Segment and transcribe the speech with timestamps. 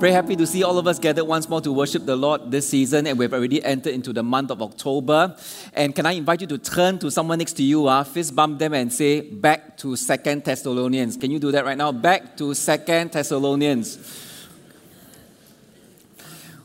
[0.00, 2.66] Very happy to see all of us gathered once more to worship the Lord this
[2.66, 5.36] season, and we've already entered into the month of October.
[5.74, 8.58] And can I invite you to turn to someone next to you, uh, fist bump
[8.58, 11.18] them, and say, Back to Second Thessalonians.
[11.18, 11.92] Can you do that right now?
[11.92, 14.29] Back to Second Thessalonians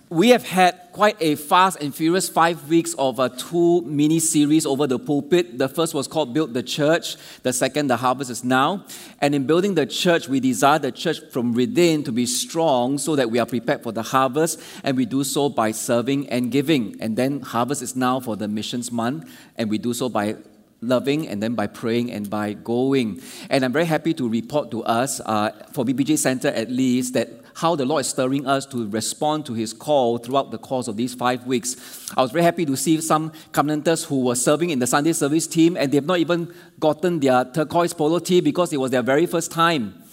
[0.09, 4.65] we have had quite a fast and furious five weeks of a two mini series
[4.65, 5.57] over the pulpit.
[5.57, 8.85] The first was called Build the Church, the second, The Harvest is Now.
[9.19, 13.15] And in building the church, we desire the church from within to be strong so
[13.15, 16.95] that we are prepared for the harvest, and we do so by serving and giving.
[17.01, 20.35] And then, Harvest is Now for the missions month, and we do so by
[20.81, 23.19] loving and then by praying and by going.
[23.49, 27.44] And I'm very happy to report to us, uh, for BPJ Center at least, that
[27.55, 30.97] how the Lord is stirring us to respond to His call throughout the course of
[30.97, 32.11] these five weeks.
[32.15, 35.47] I was very happy to see some covenanters who were serving in the Sunday service
[35.47, 39.01] team and they have not even gotten their turquoise polo tee because it was their
[39.01, 40.03] very first time.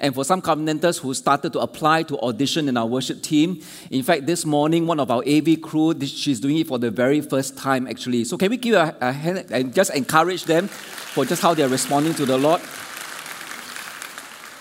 [0.00, 4.02] And for some covenanters who started to apply to audition in our worship team, in
[4.02, 7.58] fact, this morning, one of our AV crew, she's doing it for the very first
[7.58, 8.24] time actually.
[8.24, 11.68] So, can we give a, a hand and just encourage them for just how they're
[11.68, 12.62] responding to the Lord?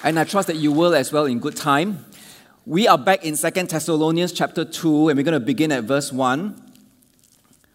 [0.03, 2.03] And I trust that you will as well in good time.
[2.67, 6.13] We are back in Second Thessalonians chapter 2, and we're going to begin at verse
[6.13, 6.73] 1.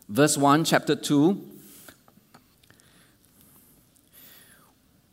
[0.08, 1.45] Verse 1, chapter 2.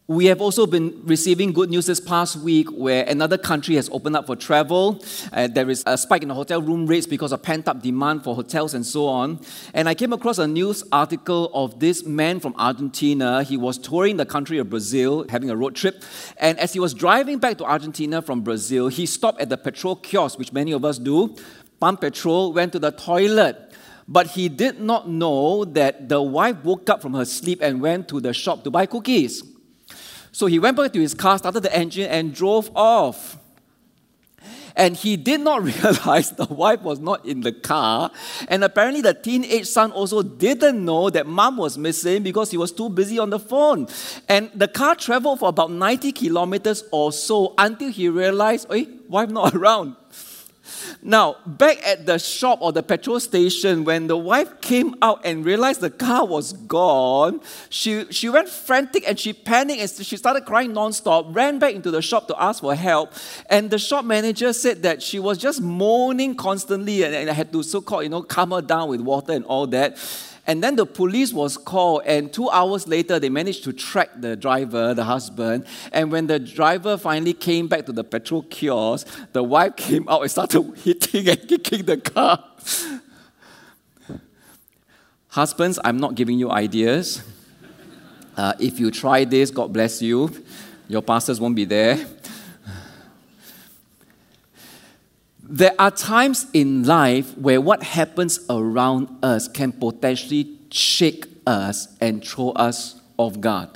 [0.08, 4.18] We have also been receiving good news this past week where another country has opened
[4.18, 5.02] up for travel.
[5.32, 8.22] Uh, there is a spike in the hotel room rates because of pent up demand
[8.22, 9.40] for hotels and so on.
[9.74, 13.44] And I came across a news article of this man from Argentina.
[13.44, 16.04] He was touring the country of Brazil, having a road trip.
[16.36, 19.96] And as he was driving back to Argentina from Brazil, he stopped at the petrol
[19.96, 21.34] kiosk, which many of us do,
[21.80, 23.72] pumped petrol, went to the toilet.
[24.06, 28.10] But he did not know that the wife woke up from her sleep and went
[28.10, 29.53] to the shop to buy cookies.
[30.34, 33.38] So he went back to his car, started the engine, and drove off.
[34.76, 38.12] And he did not realize the wife was not in the car.
[38.48, 42.72] And apparently, the teenage son also didn't know that mom was missing because he was
[42.72, 43.88] too busy on the phone.
[44.28, 49.30] And the car traveled for about 90 kilometers or so until he realized, hey, wife
[49.30, 49.96] not around.
[51.02, 55.44] Now, back at the shop or the petrol station, when the wife came out and
[55.44, 60.46] realized the car was gone, she, she went frantic and she panicked and she started
[60.46, 63.14] crying nonstop, ran back into the shop to ask for help.
[63.50, 67.52] And the shop manager said that she was just moaning constantly and, and I had
[67.52, 69.98] to so called, you know, calm her down with water and all that.
[70.46, 74.36] And then the police was called, and two hours later, they managed to track the
[74.36, 75.66] driver, the husband.
[75.94, 80.22] And when the driver finally came back to the petrol kiosk, the wife came out
[80.22, 82.44] and started hitting and kicking the car.
[85.30, 87.24] Husbands, I'm not giving you ideas.
[88.36, 90.30] Uh, if you try this, God bless you.
[90.88, 92.06] Your pastors won't be there.
[95.54, 102.26] There are times in life where what happens around us can potentially shake us and
[102.26, 103.70] throw us off guard.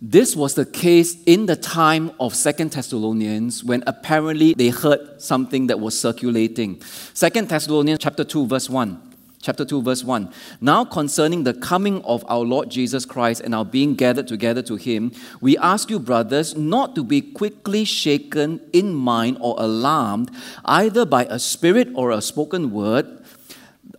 [0.00, 5.66] This was the case in the time of Second Thessalonians when apparently they heard something
[5.66, 6.80] that was circulating.
[7.12, 9.09] Second Thessalonians chapter 2 verse 1
[9.42, 10.30] chapter 2 verse 1
[10.60, 14.76] now concerning the coming of our lord jesus christ and our being gathered together to
[14.76, 20.30] him we ask you brothers not to be quickly shaken in mind or alarmed
[20.66, 23.06] either by a spirit or a spoken word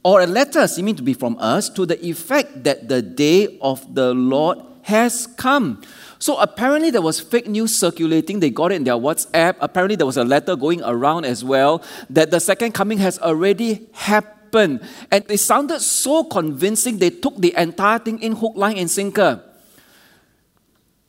[0.03, 3.96] or a letter seeming to be from us to the effect that the day of
[3.96, 5.81] the lord has come
[6.19, 8.42] so apparently there was fake news circulating.
[8.42, 9.56] They got it in their WhatsApp.
[9.60, 11.81] Apparently there was a letter going around as well
[12.12, 14.81] that the second coming has already happened And
[15.12, 19.44] it sounded so convincing, they took the entire thing in hook, line, and sinker.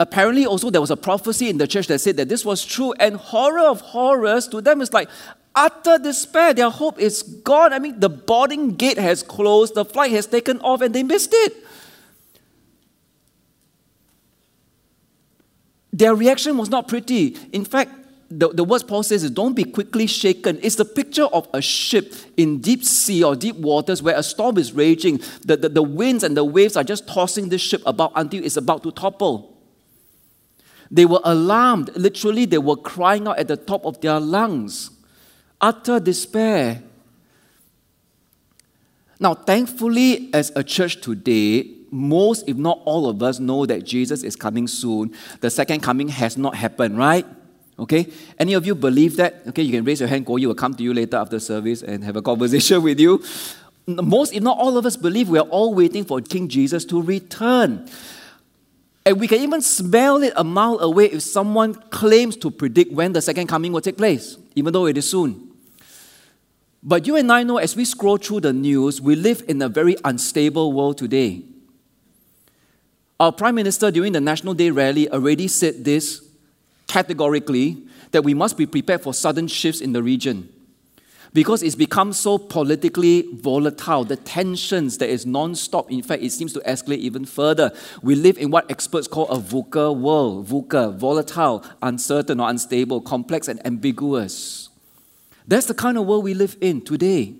[0.00, 2.92] Apparently, also, there was a prophecy in the church that said that this was true,
[2.98, 5.08] and horror of horrors to them is like
[5.54, 6.52] utter despair.
[6.54, 7.72] Their hope is gone.
[7.72, 11.30] I mean, the boarding gate has closed, the flight has taken off, and they missed
[11.32, 11.56] it.
[15.92, 17.36] Their reaction was not pretty.
[17.52, 17.90] In fact,
[18.38, 20.58] the, the words Paul says is don't be quickly shaken.
[20.62, 24.58] It's the picture of a ship in deep sea or deep waters where a storm
[24.58, 25.20] is raging.
[25.44, 28.56] The, the, the winds and the waves are just tossing this ship about until it's
[28.56, 29.56] about to topple.
[30.90, 31.90] They were alarmed.
[31.96, 34.90] Literally, they were crying out at the top of their lungs.
[35.60, 36.82] Utter despair.
[39.18, 44.22] Now, thankfully, as a church today, most, if not all of us, know that Jesus
[44.22, 45.14] is coming soon.
[45.40, 47.26] The second coming has not happened, right?
[47.78, 48.06] Okay?
[48.38, 49.42] Any of you believe that?
[49.48, 50.26] Okay, you can raise your hand.
[50.26, 53.22] Go, you will come to you later after service and have a conversation with you.
[53.86, 57.02] Most, if not all of us, believe we are all waiting for King Jesus to
[57.02, 57.88] return.
[59.04, 63.12] And we can even smell it a mile away if someone claims to predict when
[63.12, 65.50] the second coming will take place, even though it is soon.
[66.84, 69.68] But you and I know as we scroll through the news, we live in a
[69.68, 71.42] very unstable world today.
[73.18, 76.22] Our Prime Minister during the National Day rally already said this
[76.92, 80.46] categorically that we must be prepared for sudden shifts in the region
[81.32, 84.04] because it's become so politically volatile.
[84.04, 85.90] The tensions that is non-stop.
[85.90, 87.72] In fact, it seems to escalate even further.
[88.02, 90.48] We live in what experts call a VUCA world.
[90.48, 94.68] VUCA, volatile, uncertain or unstable, complex and ambiguous.
[95.48, 97.36] That's the kind of world we live in today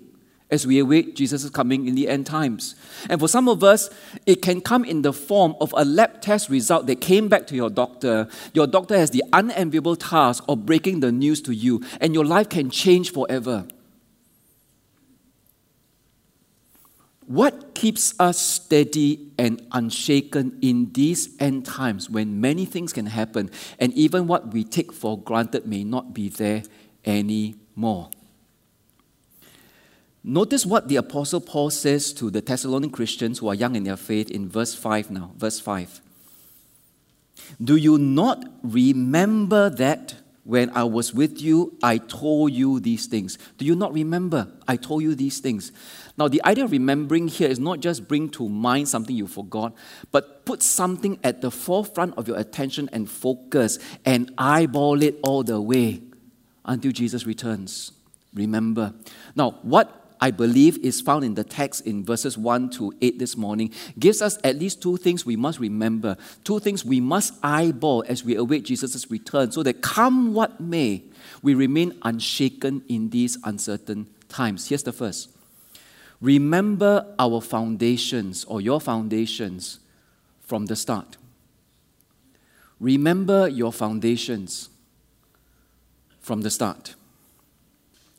[0.51, 2.75] as we await Jesus' coming in the end times.
[3.09, 3.89] And for some of us,
[4.25, 7.55] it can come in the form of a lab test result that came back to
[7.55, 8.27] your doctor.
[8.53, 12.49] Your doctor has the unenviable task of breaking the news to you, and your life
[12.49, 13.65] can change forever.
[17.25, 23.49] What keeps us steady and unshaken in these end times when many things can happen
[23.79, 26.63] and even what we take for granted may not be there
[27.05, 28.09] anymore?
[30.23, 33.97] Notice what the Apostle Paul says to the Thessalonian Christians who are young in their
[33.97, 35.31] faith in verse 5 now.
[35.35, 36.01] Verse 5.
[37.61, 40.15] Do you not remember that
[40.45, 43.37] when I was with you, I told you these things?
[43.57, 44.47] Do you not remember?
[44.67, 45.71] I told you these things.
[46.17, 49.73] Now, the idea of remembering here is not just bring to mind something you forgot,
[50.11, 55.43] but put something at the forefront of your attention and focus and eyeball it all
[55.43, 56.01] the way
[56.65, 57.91] until Jesus returns.
[58.33, 58.93] Remember.
[59.35, 63.35] Now, what I believe is found in the text in verses 1 to 8 this
[63.35, 66.15] morning gives us at least two things we must remember,
[66.45, 71.03] two things we must eyeball as we await Jesus' return, so that come what may,
[71.41, 74.69] we remain unshaken in these uncertain times.
[74.69, 75.29] Here's the first
[76.21, 79.79] Remember our foundations or your foundations
[80.39, 81.17] from the start.
[82.79, 84.69] Remember your foundations
[86.21, 86.95] from the start.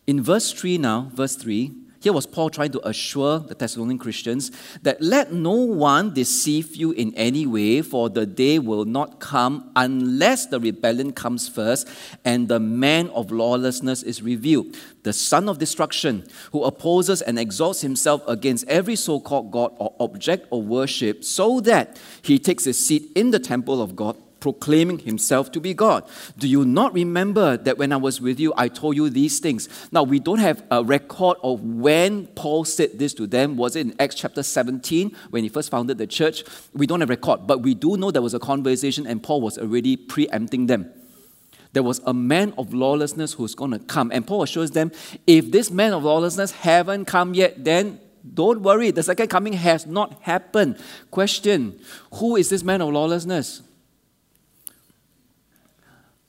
[0.07, 4.51] In verse 3 now, verse 3, here was Paul trying to assure the Thessalonian Christians
[4.83, 9.71] that let no one deceive you in any way, for the day will not come
[9.75, 11.89] unless the rebellion comes first
[12.23, 17.81] and the man of lawlessness is revealed, the son of destruction, who opposes and exalts
[17.81, 22.79] himself against every so called God or object of worship, so that he takes his
[22.79, 24.15] seat in the temple of God
[24.45, 26.05] proclaiming himself to be God.
[26.37, 29.71] Do you not remember that when I was with you, I told you these things?
[29.91, 33.57] Now, we don't have a record of when Paul said this to them.
[33.57, 36.45] Was it in Acts chapter 17 when he first founded the church?
[36.75, 39.41] We don't have a record, but we do know there was a conversation and Paul
[39.41, 40.93] was already preempting them
[41.73, 44.13] there was a man of lawlessness who's going to come.
[44.15, 44.93] And Paul assures them,
[45.27, 47.99] if this man of lawlessness haven't come yet, then
[48.33, 50.79] don't worry, the second coming has not happened.
[51.11, 51.81] Question
[52.15, 53.61] Who is this man of lawlessness?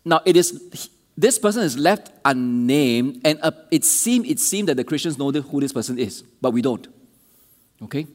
[0.05, 3.39] Now, it is this person is left unnamed, and
[3.71, 6.87] it seemed it seemed that the Christians know who this person is, but we don't.
[7.81, 8.07] Okay.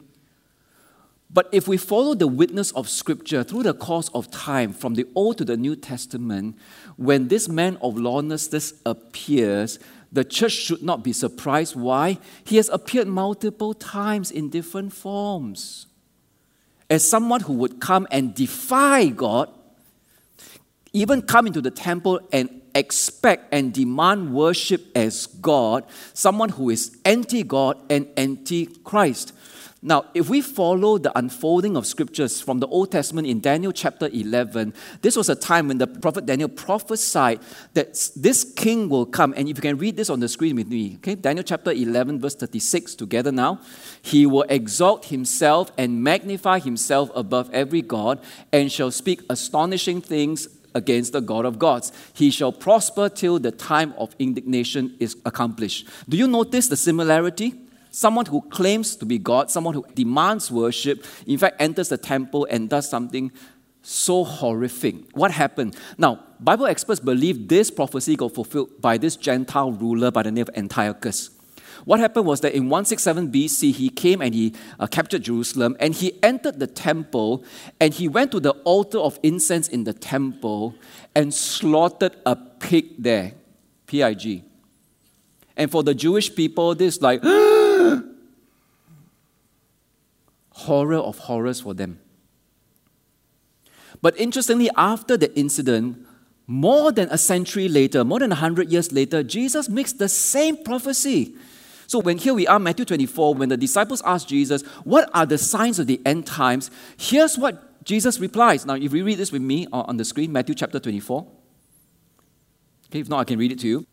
[1.33, 5.07] But if we follow the witness of Scripture through the course of time, from the
[5.15, 6.57] Old to the New Testament,
[6.97, 9.79] when this man of lawlessness appears,
[10.11, 11.75] the church should not be surprised.
[11.75, 12.17] Why?
[12.43, 15.87] He has appeared multiple times in different forms.
[16.89, 19.49] As someone who would come and defy God
[20.93, 26.97] even come into the temple and expect and demand worship as God, someone who is
[27.05, 29.33] anti God and anti Christ.
[29.83, 34.09] Now, if we follow the unfolding of scriptures from the Old Testament in Daniel chapter
[34.13, 37.39] 11, this was a time when the prophet Daniel prophesied
[37.73, 39.33] that this king will come.
[39.35, 41.15] And if you can read this on the screen with me, okay?
[41.15, 43.59] Daniel chapter 11, verse 36, together now.
[44.03, 48.21] He will exalt himself and magnify himself above every God
[48.53, 51.91] and shall speak astonishing things against the God of gods.
[52.13, 55.87] He shall prosper till the time of indignation is accomplished.
[56.07, 57.53] Do you notice the similarity?
[57.91, 62.47] Someone who claims to be God, someone who demands worship, in fact, enters the temple
[62.49, 63.31] and does something
[63.81, 64.95] so horrific.
[65.13, 65.75] What happened?
[65.97, 70.43] Now, Bible experts believe this prophecy got fulfilled by this Gentile ruler by the name
[70.43, 71.31] of Antiochus.
[71.85, 75.93] What happened was that in 167 BC, he came and he uh, captured Jerusalem and
[75.93, 77.43] he entered the temple
[77.79, 80.75] and he went to the altar of incense in the temple
[81.15, 83.33] and slaughtered a pig there.
[83.87, 84.43] P I G.
[85.57, 87.21] And for the Jewish people, this like
[90.51, 91.99] horror of horrors for them.
[94.01, 96.07] But interestingly, after the incident,
[96.47, 100.57] more than a century later, more than a hundred years later, Jesus makes the same
[100.63, 101.35] prophecy.
[101.91, 105.37] So when here we are, Matthew 24, when the disciples ask Jesus, What are the
[105.37, 106.71] signs of the end times?
[106.95, 108.65] Here's what Jesus replies.
[108.65, 111.27] Now, if you read this with me uh, on the screen, Matthew chapter 24.
[112.87, 113.85] Okay, if not, I can read it to you.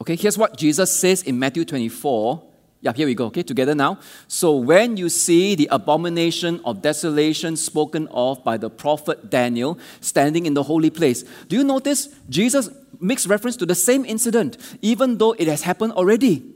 [0.00, 2.42] Okay, here's what Jesus says in Matthew 24,
[2.80, 3.26] yeah, here we go.
[3.26, 4.00] Okay, together now.
[4.26, 10.46] So when you see the abomination of desolation spoken of by the prophet Daniel standing
[10.46, 12.68] in the holy place, do you notice Jesus
[12.98, 16.53] makes reference to the same incident, even though it has happened already?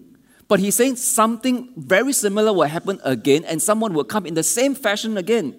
[0.48, 4.42] But he's saying something very similar will happen again, and someone will come in the
[4.42, 5.54] same fashion again.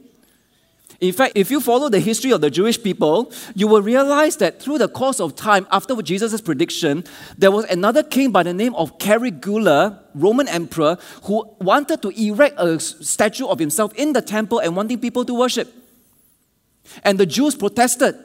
[1.00, 4.62] In fact, if you follow the history of the Jewish people, you will realize that
[4.62, 7.06] through the course of time, after Jesus' prediction,
[7.38, 12.56] there was another king by the name of Caligula, Roman emperor, who wanted to erect
[12.58, 15.74] a statue of himself in the temple and wanting people to worship.
[17.04, 18.16] And the Jews protested.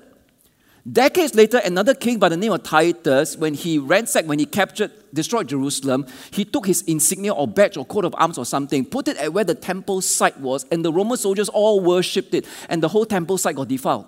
[0.90, 4.90] Decades later, another king by the name of Titus, when he ransacked, when he captured,
[5.14, 9.08] destroyed Jerusalem, he took his insignia or badge or coat of arms or something, put
[9.08, 12.82] it at where the temple site was, and the Roman soldiers all worshipped it, and
[12.82, 14.04] the whole temple site got defiled.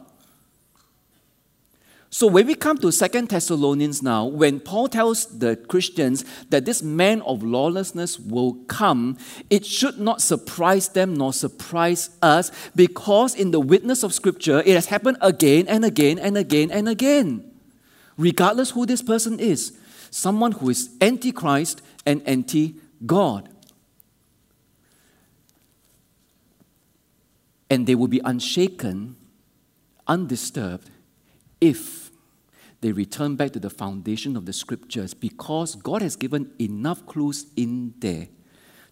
[2.09, 6.83] So when we come to Second Thessalonians now, when Paul tells the Christians that this
[6.83, 9.19] man of lawlessness will come,
[9.51, 14.75] it should not surprise them nor surprise us because in the witness of Scripture, it
[14.75, 17.51] has happened again and again and again and again.
[18.17, 19.77] Regardless who this person is,
[20.11, 23.49] someone who is anti-Christ and anti-God.
[27.69, 29.17] And they will be unshaken,
[30.07, 30.89] undisturbed,
[31.67, 32.13] if
[32.81, 37.47] they return back to the foundation of the scriptures because God has given enough clues
[37.57, 38.29] in there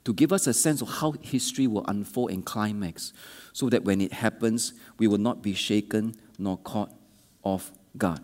[0.05, 3.13] to give us a sense of how history will unfold and climax
[3.53, 6.93] so that when it happens, we will not be shaken nor caught
[7.45, 8.21] off guard.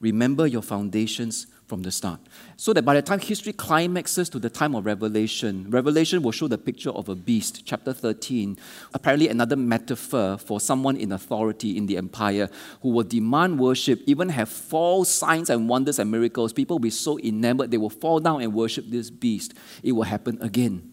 [0.00, 2.20] Remember your foundations from the start.
[2.58, 6.46] So that by the time history climaxes to the time of Revelation, Revelation will show
[6.46, 8.58] the picture of a beast, chapter 13,
[8.92, 12.50] apparently another metaphor for someone in authority in the empire
[12.82, 16.52] who will demand worship, even have false signs and wonders and miracles.
[16.52, 19.54] People will be so enamored they will fall down and worship this beast.
[19.82, 20.92] It will happen again.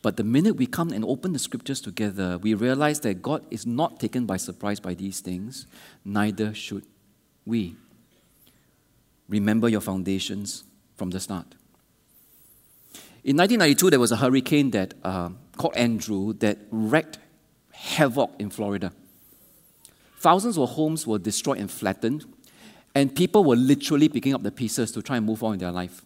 [0.00, 3.66] But the minute we come and open the scriptures together, we realize that God is
[3.66, 5.66] not taken by surprise by these things,
[6.06, 6.86] neither should
[7.44, 7.76] we.
[9.28, 10.64] Remember your foundations
[10.96, 11.46] from the start.
[13.24, 17.18] In 1992, there was a hurricane that, uh, called Andrew that wreaked
[17.72, 18.92] havoc in Florida.
[20.18, 22.26] Thousands of homes were destroyed and flattened,
[22.94, 25.72] and people were literally picking up the pieces to try and move on in their
[25.72, 26.02] life.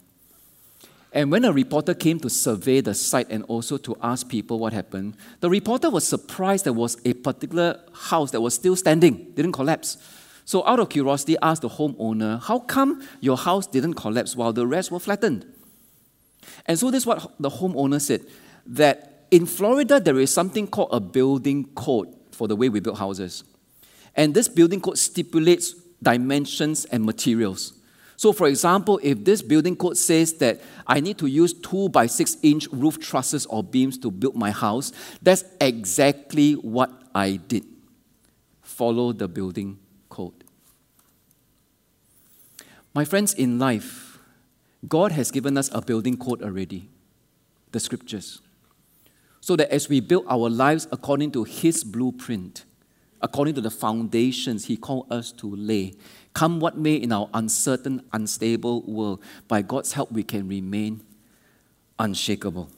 [1.12, 4.72] And when a reporter came to survey the site and also to ask people what
[4.72, 9.52] happened, the reporter was surprised there was a particular house that was still standing, didn't
[9.52, 9.96] collapse.
[10.48, 14.66] So, out of curiosity, asked the homeowner, How come your house didn't collapse while the
[14.66, 15.44] rest were flattened?
[16.64, 18.24] And so, this is what the homeowner said
[18.64, 22.96] that in Florida, there is something called a building code for the way we build
[22.96, 23.44] houses.
[24.16, 27.74] And this building code stipulates dimensions and materials.
[28.16, 32.06] So, for example, if this building code says that I need to use two by
[32.06, 37.66] six inch roof trusses or beams to build my house, that's exactly what I did.
[38.62, 40.44] Follow the building code.
[42.98, 44.18] My friends, in life,
[44.88, 46.88] God has given us a building code already
[47.70, 48.40] the scriptures.
[49.40, 52.64] So that as we build our lives according to His blueprint,
[53.22, 55.94] according to the foundations He called us to lay,
[56.34, 61.04] come what may in our uncertain, unstable world, by God's help, we can remain
[62.00, 62.68] unshakable.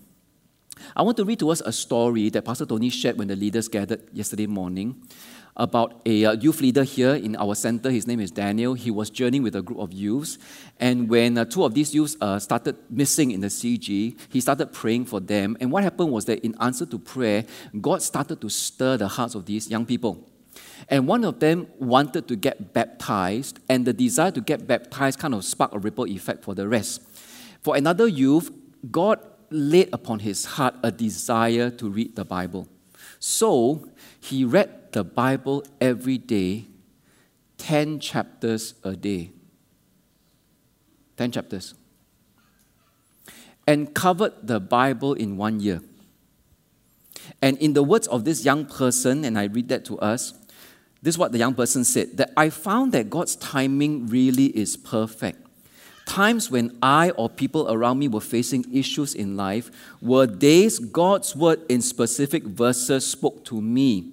[0.97, 3.68] I want to read to us a story that Pastor Tony shared when the leaders
[3.68, 5.00] gathered yesterday morning
[5.56, 7.90] about a uh, youth leader here in our center.
[7.90, 8.75] His name is Daniel.
[8.75, 10.38] He was journeying with a group of youths.
[10.78, 14.73] And when uh, two of these youths uh, started missing in the CG, he started
[14.73, 15.56] praying for them.
[15.61, 17.44] And what happened was that in answer to prayer,
[17.80, 20.26] God started to stir the hearts of these young people.
[20.88, 25.35] And one of them wanted to get baptized, and the desire to get baptized kind
[25.35, 27.02] of sparked a ripple effect for the rest.
[27.62, 28.50] For another youth,
[28.90, 29.20] God
[29.50, 32.69] laid upon his heart a desire to read the Bible.
[33.19, 33.88] So
[34.21, 36.66] he read the Bible every day,
[37.59, 39.33] 10 chapters a day.
[41.16, 41.75] 10 chapters.
[43.71, 45.80] and covered the Bible in one year.
[47.40, 50.35] And in the words of this young person, and I read that to us,
[51.02, 54.76] this is what the young person said that I found that God's timing really is
[54.76, 55.47] perfect.
[56.11, 59.71] Times when I or people around me were facing issues in life
[60.02, 64.12] were days God's word in specific verses spoke to me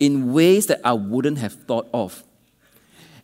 [0.00, 2.24] in ways that I wouldn't have thought of.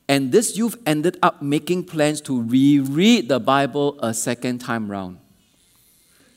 [0.06, 5.16] And this youth ended up making plans to reread the Bible a second time round,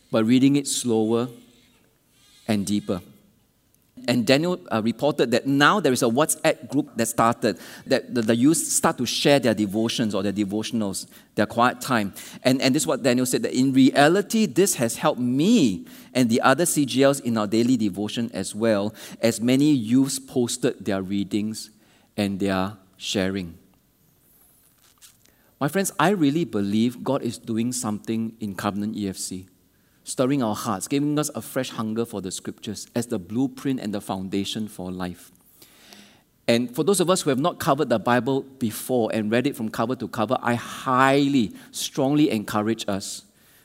[0.10, 1.28] but reading it slower
[2.48, 3.02] and deeper.
[4.08, 8.22] And Daniel uh, reported that now there is a WhatsApp group that started, that the,
[8.22, 12.13] the youth start to share their devotions or their devotionals, their quiet time.
[12.44, 16.30] And, and this is what Daniel said that in reality, this has helped me and
[16.30, 21.70] the other CGLs in our daily devotion as well, as many youths posted their readings
[22.16, 23.58] and their sharing.
[25.60, 29.48] My friends, I really believe God is doing something in Covenant EFC
[30.08, 33.94] stirring our hearts, giving us a fresh hunger for the scriptures as the blueprint and
[33.94, 35.34] the foundation for life.
[36.48, 39.58] And for those of us who have not covered the Bible before and read it
[39.58, 43.24] from cover to cover, I highly, strongly encourage us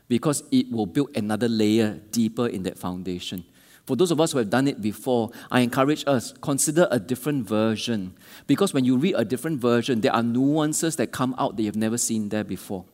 [0.08, 3.44] because it will build another layer deeper in that foundation.
[3.86, 7.48] For those of us who have done it before, I encourage us consider a different
[7.48, 8.14] version
[8.48, 11.76] because when you read a different version, there are nuances that come out that you've
[11.76, 12.84] never seen there before.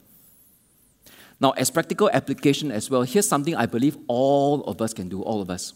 [1.40, 5.22] Now, as practical application as well, here's something I believe all of us can do,
[5.22, 5.72] all of us.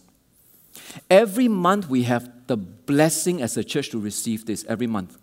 [1.09, 5.19] Every month, we have the blessing as a church to receive this every month.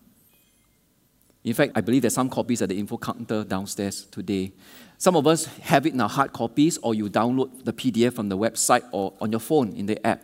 [1.43, 4.51] In fact, I believe there's some copies at the info counter downstairs today.
[4.97, 8.29] Some of us have it in our hard copies, or you download the PDF from
[8.29, 10.23] the website or on your phone in the app.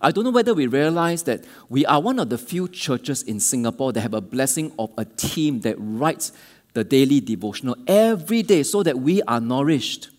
[0.00, 3.40] I don't know whether we realize that we are one of the few churches in
[3.40, 6.32] Singapore that have a blessing of a team that writes
[6.76, 10.10] the daily devotional every day so that we are nourished.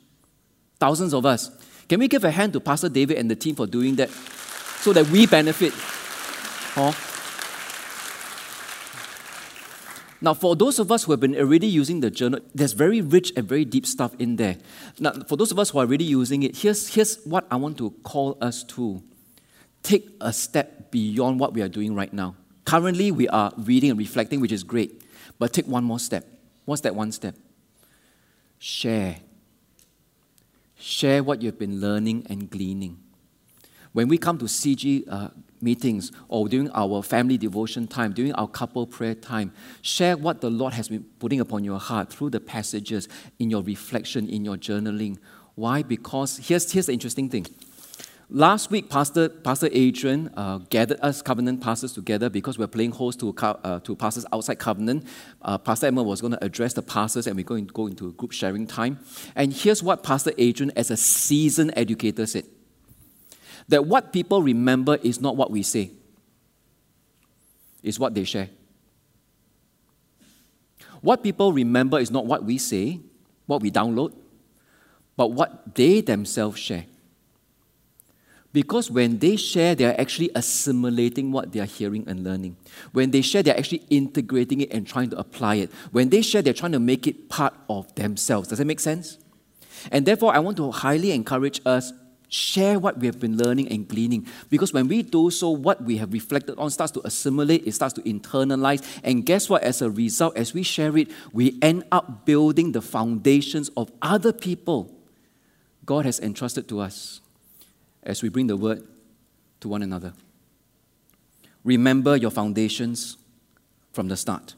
[0.80, 1.52] Thousands of us.
[1.88, 4.92] Can we give a hand to Pastor David and the team for doing that so
[4.92, 5.72] that we benefit?
[6.76, 6.96] Oh.
[10.20, 13.32] Now, for those of us who have been already using the journal, there's very rich
[13.38, 14.58] and very deep stuff in there.
[15.00, 17.78] Now, for those of us who are already using it, here's, here's what I want
[17.78, 19.04] to call us to
[19.84, 22.36] take a step beyond what we are doing right now.
[22.66, 25.04] Currently, we are reading and reflecting, which is great,
[25.38, 26.26] but take one more step.
[26.68, 27.34] What's that one step?
[28.60, 29.20] Share.
[30.78, 33.00] Share what you've been learning and gleaning.
[33.94, 35.30] When we come to CG uh,
[35.62, 40.50] meetings or during our family devotion time, during our couple prayer time, share what the
[40.50, 43.08] Lord has been putting upon your heart through the passages
[43.40, 45.20] in your reflection, in your journaling.
[45.56, 45.84] Why?
[45.84, 47.46] Because here's, here's the interesting thing
[48.30, 53.22] Last week, Pastor, Pastor Adrian uh, gathered us covenant pastors together because we're playing host
[53.22, 55.08] to, uh, to pastors outside covenant.
[55.42, 58.12] Uh, Pastor Emma was going to address the pastors and we're going to go into
[58.14, 59.00] group sharing time.
[59.34, 62.44] And here's what Pastor Adrian, as a seasoned educator, said
[63.70, 65.92] that what people remember is not what we say,
[67.82, 68.50] it's what they share.
[71.00, 73.00] What people remember is not what we say,
[73.46, 74.14] what we download,
[75.16, 76.88] but what they themselves share.
[78.58, 82.58] Because when they share, they're actually assimilating what they're hearing and learning.
[82.92, 85.72] When they share, they're actually integrating it and trying to apply it.
[85.92, 88.48] When they share, they're trying to make it part of themselves.
[88.48, 89.20] Does that make sense?
[89.92, 91.94] And therefore, I want to highly encourage us
[92.30, 95.98] share what we have been learning and gleaning because when we do so what we
[95.98, 99.90] have reflected on starts to assimilate it starts to internalize and guess what as a
[99.90, 104.94] result as we share it we end up building the foundations of other people
[105.86, 107.22] god has entrusted to us
[108.08, 108.88] as we bring the word
[109.60, 110.14] to one another.
[111.64, 113.18] Remember your foundations
[113.92, 114.56] from the start.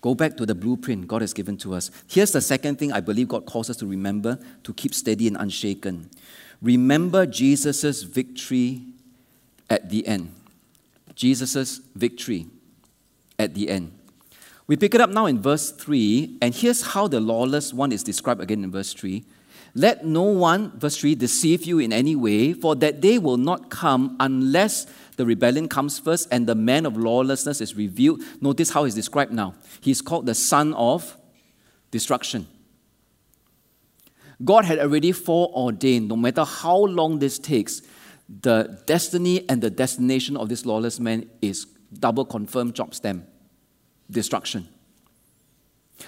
[0.00, 1.90] Go back to the blueprint God has given to us.
[2.06, 5.36] Here's the second thing I believe God calls us to remember to keep steady and
[5.36, 6.10] unshaken.
[6.62, 8.82] Remember Jesus' victory
[9.68, 10.32] at the end.
[11.14, 12.46] Jesus' victory
[13.38, 13.92] at the end.
[14.66, 18.02] We pick it up now in verse 3, and here's how the lawless one is
[18.02, 19.24] described again in verse 3.
[19.74, 23.70] Let no one, verse 3, deceive you in any way, for that day will not
[23.70, 28.22] come unless the rebellion comes first and the man of lawlessness is revealed.
[28.40, 29.54] Notice how he's described now.
[29.80, 31.16] He's called the son of
[31.90, 32.46] destruction.
[34.44, 37.82] God had already foreordained, no matter how long this takes,
[38.28, 43.26] the destiny and the destination of this lawless man is double confirmed job stamp
[44.10, 44.68] destruction.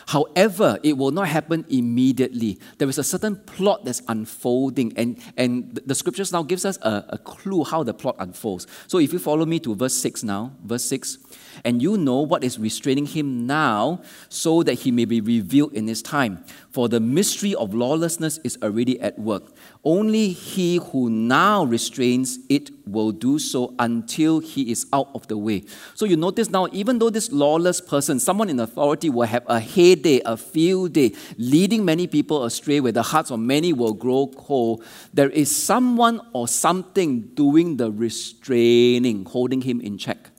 [0.06, 2.58] However, it will not happen immediately.
[2.78, 7.04] There is a certain plot that's unfolding, and, and the scriptures now gives us a,
[7.10, 8.66] a clue how the plot unfolds.
[8.88, 11.18] So if you follow me to verse 6 now, verse 6,
[11.64, 15.86] and you know what is restraining him now, so that he may be revealed in
[15.86, 16.44] his time.
[16.70, 19.55] For the mystery of lawlessness is already at work.
[19.86, 25.38] Only he who now restrains it will do so until he is out of the
[25.38, 25.62] way.
[25.94, 29.60] So you notice now, even though this lawless person, someone in authority, will have a
[29.60, 34.26] heyday, a field day, leading many people astray, where the hearts of many will grow
[34.26, 34.82] cold,
[35.14, 40.30] there is someone or something doing the restraining, holding him in check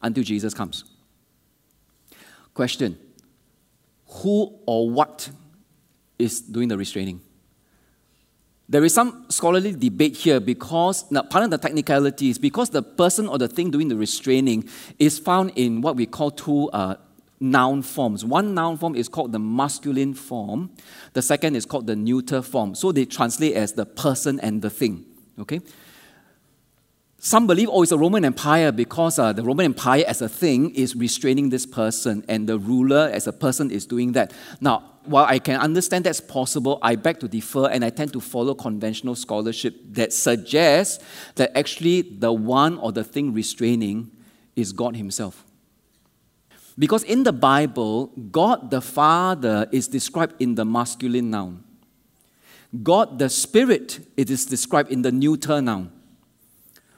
[0.00, 0.84] until Jesus comes.
[2.54, 3.00] Question
[4.22, 5.28] Who or what
[6.20, 7.20] is doing the restraining?
[8.68, 12.82] There is some scholarly debate here because, now, part of the technicality is because the
[12.82, 16.96] person or the thing doing the restraining is found in what we call two uh,
[17.40, 18.24] noun forms.
[18.24, 20.70] One noun form is called the masculine form,
[21.12, 22.74] the second is called the neuter form.
[22.74, 25.04] So they translate as the person and the thing.
[25.38, 25.60] Okay?
[27.18, 30.74] Some believe, oh, it's a Roman Empire because uh, the Roman Empire as a thing
[30.74, 34.32] is restraining this person, and the ruler as a person is doing that.
[34.60, 38.20] Now, while I can understand that's possible, I beg to differ, and I tend to
[38.20, 41.02] follow conventional scholarship that suggests
[41.34, 44.10] that actually the one or the thing restraining
[44.56, 45.44] is God Himself.
[46.78, 51.62] Because in the Bible, God the Father is described in the masculine noun.
[52.82, 55.92] God the Spirit it is described in the neuter noun.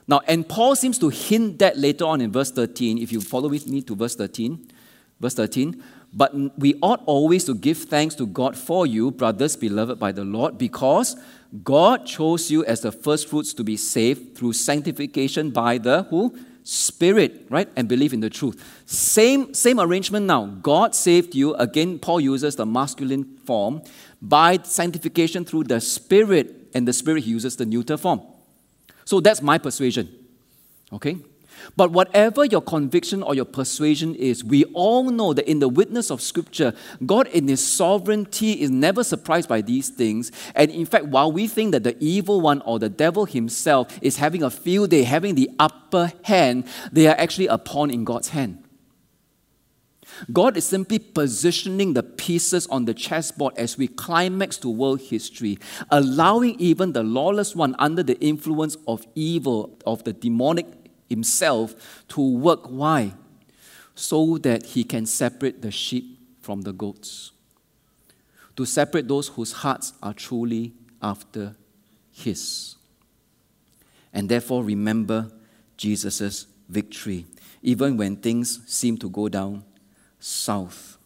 [0.09, 3.49] Now, and Paul seems to hint that later on in verse 13, if you follow
[3.49, 4.71] with me to verse 13.
[5.19, 9.99] Verse 13, but we ought always to give thanks to God for you, brothers beloved
[9.99, 11.17] by the Lord, because
[11.63, 16.37] God chose you as the first fruits to be saved through sanctification by the who?
[16.65, 17.69] Spirit, right?
[17.77, 18.83] And believe in the truth.
[18.87, 20.47] Same, same arrangement now.
[20.47, 21.55] God saved you.
[21.55, 23.83] Again, Paul uses the masculine form
[24.21, 28.21] by sanctification through the Spirit, and the Spirit uses the neuter form.
[29.05, 30.13] So that's my persuasion.
[30.93, 31.19] Okay?
[31.75, 36.11] But whatever your conviction or your persuasion is, we all know that in the witness
[36.11, 36.75] of Scripture,
[37.05, 40.31] God in His sovereignty is never surprised by these things.
[40.55, 44.19] And in fact, while we think that the evil one or the devil himself is
[44.19, 48.29] having a field day, having the upper hand, they are actually a pawn in God's
[48.29, 48.63] hand.
[50.33, 55.59] God is simply positioning the pieces on the chessboard as we climax to world history,
[55.91, 60.67] allowing even the lawless one under the influence of evil, of the demonic
[61.09, 62.67] himself, to work.
[62.67, 63.13] Why?
[63.95, 67.33] So that he can separate the sheep from the goats,
[68.57, 71.57] to separate those whose hearts are truly after
[72.13, 72.77] his.
[74.13, 75.31] And therefore, remember
[75.77, 77.27] Jesus' victory,
[77.63, 79.65] even when things seem to go down
[80.21, 80.97] south.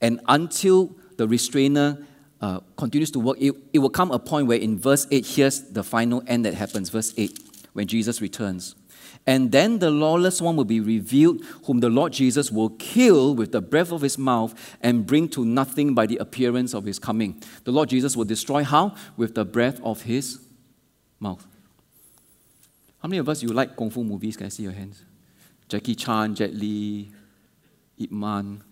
[0.00, 2.04] And until the restrainer
[2.40, 5.62] uh, continues to work, it, it will come a point where in verse 8, here's
[5.62, 6.90] the final end that happens.
[6.90, 7.38] Verse 8,
[7.72, 8.74] when Jesus returns.
[9.26, 13.50] And then the lawless one will be revealed, whom the Lord Jesus will kill with
[13.50, 17.42] the breath of his mouth and bring to nothing by the appearance of his coming.
[17.64, 18.94] The Lord Jesus will destroy how?
[19.16, 20.38] With the breath of his
[21.18, 21.44] mouth.
[23.00, 24.36] How many of us you like kung fu movies?
[24.36, 25.04] Can I see your hands?
[25.68, 27.10] Jackie Chan, Jet Li,
[27.98, 28.62] Ip Man.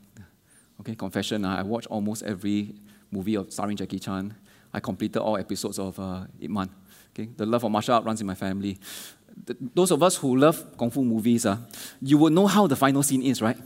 [0.80, 2.74] Okay, confession, I watch almost every
[3.10, 4.34] movie of starring Jackie Chan.
[4.72, 6.70] I completed all episodes of uh, Ip Man.
[7.12, 8.78] Okay, the love of martial art runs in my family.
[9.74, 11.58] Those of us who love kung fu movies, uh,
[12.00, 13.58] you will know how the final scene is, right?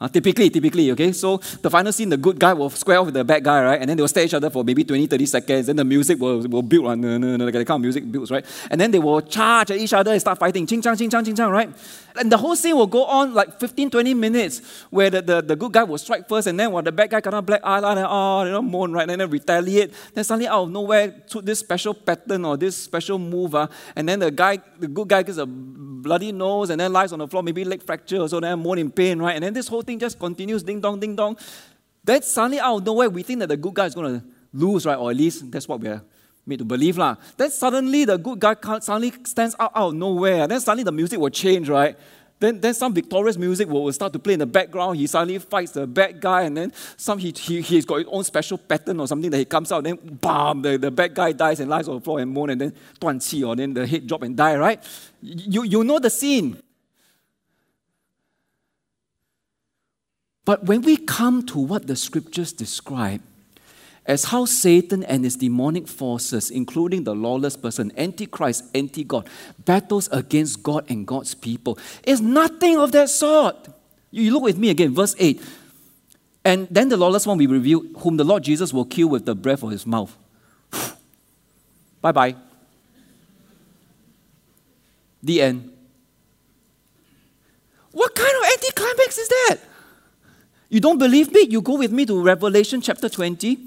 [0.00, 1.12] Uh, typically, typically, okay?
[1.12, 3.78] So the final scene, the good guy will square off with the bad guy, right?
[3.78, 5.66] And then they will stay each other for maybe 20, 30 seconds.
[5.66, 8.30] Then the music will, will build, uh, no, no, no, the kind of music builds,
[8.30, 8.42] right?
[8.70, 10.66] And then they will charge at each other and start fighting.
[10.66, 11.68] Ching chang, ching chang, ching chang, right?
[12.16, 15.56] And the whole scene will go on like 15, 20 minutes where the, the, the
[15.56, 17.76] good guy will strike first and then while the bad guy kind of black eye,
[17.76, 19.08] and oh, you know, moan, right?
[19.08, 19.92] And then retaliate.
[20.14, 24.08] Then suddenly out of nowhere, to this special pattern or this special move, uh, and
[24.08, 27.28] then the guy, the good guy gets a bloody nose and then lies on the
[27.28, 29.34] floor, maybe leg fracture or so, then moan in pain, right?
[29.34, 31.36] And then this whole just continues ding dong, ding dong.
[32.04, 34.86] Then suddenly out of nowhere, we think that the good guy is going to lose,
[34.86, 34.96] right?
[34.96, 36.02] Or at least that's what we're
[36.46, 36.96] made to believe.
[36.98, 37.16] Lah.
[37.36, 40.46] Then suddenly the good guy suddenly stands out out of nowhere.
[40.46, 41.96] Then suddenly the music will change, right?
[42.40, 44.96] Then, then some victorious music will, start to play in the background.
[44.96, 48.24] He suddenly fights the bad guy, and then some he, he, he's got his own
[48.24, 51.60] special pattern or something that he comes out, then bam, the, the bad guy dies
[51.60, 54.22] and lies on the floor and moan, and then 断气, or then the head drop
[54.22, 54.82] and die, right?
[55.20, 56.56] You, you know the scene.
[60.44, 63.22] But when we come to what the scriptures describe
[64.06, 69.28] as how Satan and his demonic forces, including the lawless person, Antichrist, anti God,
[69.64, 73.68] battles against God and God's people, is nothing of that sort.
[74.10, 75.40] You look with me again, verse 8.
[76.44, 79.34] And then the lawless one will reveal, whom the Lord Jesus will kill with the
[79.34, 80.16] breath of his mouth.
[82.00, 82.34] bye bye.
[85.22, 85.76] The end.
[87.92, 89.58] What kind of anticlimax is that?
[90.70, 91.42] You don't believe me?
[91.50, 93.58] You go with me to Revelation chapter 20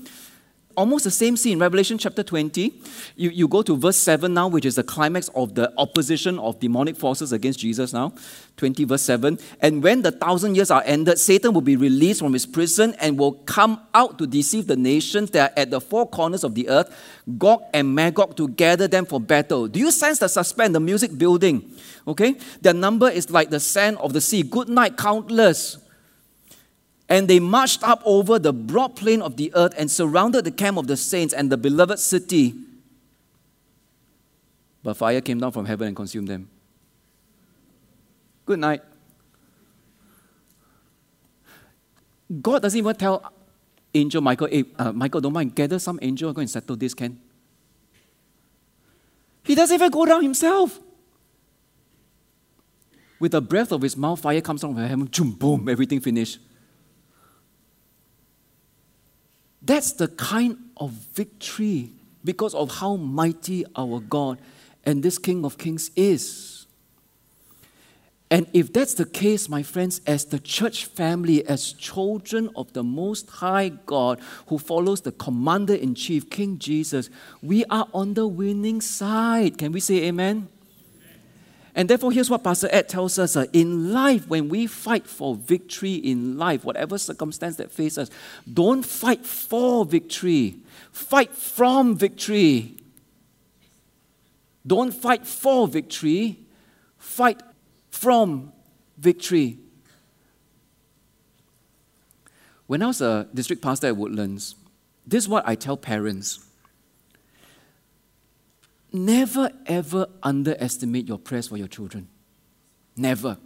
[0.75, 2.73] almost the same scene, Revelation chapter 20.
[3.15, 6.59] You, you go to verse 7 now, which is the climax of the opposition of
[6.59, 8.13] demonic forces against Jesus now.
[8.57, 9.37] 20, verse 7.
[9.61, 13.17] And when the thousand years are ended, Satan will be released from his prison and
[13.17, 16.69] will come out to deceive the nations that are at the four corners of the
[16.69, 16.95] earth,
[17.37, 19.67] Gog and Magog, to gather them for battle.
[19.67, 21.71] Do you sense the suspense, the music building?
[22.07, 22.35] Okay?
[22.61, 24.43] Their number is like the sand of the sea.
[24.43, 25.83] Good night, countless.
[27.13, 30.80] And they marched up over the broad plain of the earth and surrounded the camp
[30.80, 32.56] of the saints and the beloved city.
[34.82, 36.49] But fire came down from heaven and consumed them.
[38.47, 38.82] Good night.
[42.41, 43.32] God doesn't even tell
[43.93, 47.19] angel Michael, hey, uh, Michael, don't mind, gather some angel, go and settle this, can?
[49.43, 50.80] He doesn't even go down himself.
[53.19, 56.39] With the breath of his mouth, fire comes down from heaven, boom, boom, everything finished.
[59.63, 61.91] That's the kind of victory
[62.23, 64.39] because of how mighty our God
[64.86, 66.67] and this King of Kings is.
[68.30, 72.84] And if that's the case, my friends, as the church family, as children of the
[72.84, 77.12] Most High God who follows the commander in chief, King Jesus,
[77.43, 79.60] we are on the winning side.
[79.60, 80.47] Can we say amen?
[81.75, 85.36] And therefore, here's what Pastor Ed tells us uh, in life, when we fight for
[85.36, 88.09] victory in life, whatever circumstance that faces us,
[88.51, 90.57] don't fight for victory,
[90.91, 92.75] fight from victory.
[94.65, 96.39] Don't fight for victory,
[96.97, 97.41] fight
[97.89, 98.53] from
[98.97, 99.57] victory.
[102.67, 104.55] When I was a district pastor at Woodlands,
[105.05, 106.42] this is what I tell parents
[108.93, 112.08] Never ever underestimate your prayers for your children.
[112.95, 113.38] Never.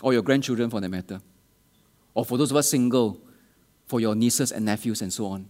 [0.00, 1.20] Or your grandchildren for that matter.
[2.14, 3.20] Or for those of us single,
[3.88, 5.48] for your nieces and nephews and so on.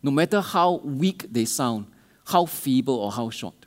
[0.00, 1.86] No matter how weak they sound,
[2.26, 3.66] how feeble or how short.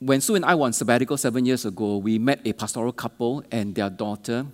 [0.00, 3.42] When Sue and I were on sabbatical seven years ago, we met a pastoral couple
[3.50, 4.44] and their daughter.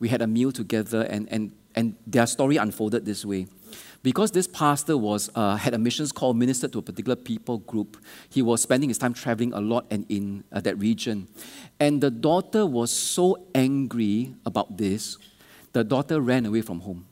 [0.00, 3.46] We had a meal together, and, and, and their story unfolded this way
[4.02, 7.96] because this pastor was, uh, had a missions call, ministered to a particular people group,
[8.28, 11.28] he was spending his time traveling a lot and in uh, that region.
[11.80, 15.18] And the daughter was so angry about this,
[15.72, 17.06] the daughter ran away from home.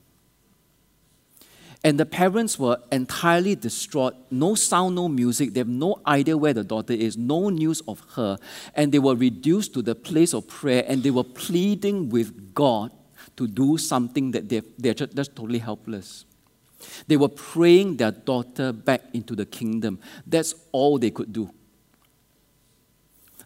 [1.85, 4.15] And the parents were entirely distraught.
[4.31, 5.53] No sound, no music.
[5.53, 8.39] They have no idea where the daughter is, no news of her.
[8.75, 12.91] And they were reduced to the place of prayer and they were pleading with God
[13.37, 16.25] to do something that they're, they're just totally helpless.
[17.07, 19.99] They were praying their daughter back into the kingdom.
[20.27, 21.51] That's all they could do.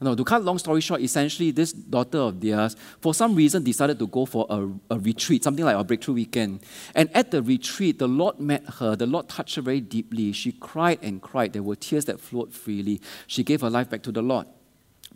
[0.00, 3.98] Now, to cut long story short, essentially, this daughter of theirs, for some reason, decided
[3.98, 6.60] to go for a, a retreat, something like a breakthrough weekend.
[6.94, 8.94] And at the retreat, the Lord met her.
[8.94, 10.32] The Lord touched her very deeply.
[10.32, 11.52] She cried and cried.
[11.52, 13.00] There were tears that flowed freely.
[13.26, 14.46] She gave her life back to the Lord.